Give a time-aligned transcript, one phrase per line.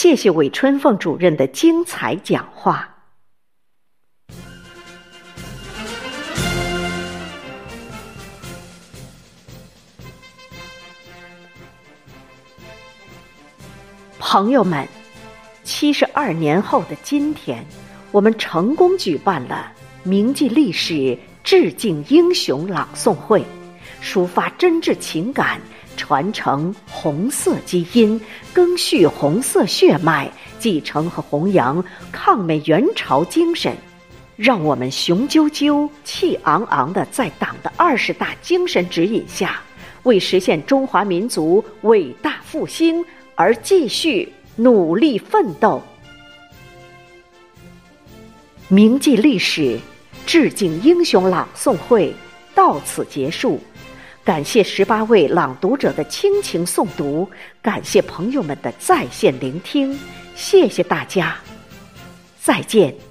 [0.00, 2.88] 谢谢韦春凤主任的精彩讲话。
[14.20, 14.86] 朋友们，
[15.64, 17.66] 七十二年后的今天，
[18.12, 19.72] 我们成功举办了
[20.04, 23.44] 铭记历史、致敬英雄朗诵会，
[24.02, 25.60] 抒发真挚情感，
[25.96, 28.20] 传承红色基因，
[28.54, 33.76] 赓续红色血脉，继承和弘扬抗美援朝精神。
[34.36, 39.60] 让我们雄赳赳、气昂昂的，在党的二十大精神指引下，
[40.04, 43.04] 为实现中华民族伟大复兴。
[43.40, 45.80] 而继续努力奋斗，
[48.66, 49.78] 铭记历史、
[50.26, 52.12] 致敬英雄朗诵会
[52.52, 53.60] 到此结束。
[54.28, 57.26] 感谢十八位朗读者的倾情诵读，
[57.62, 59.98] 感谢朋友们的在线聆听，
[60.36, 61.34] 谢谢大家，
[62.38, 63.07] 再见。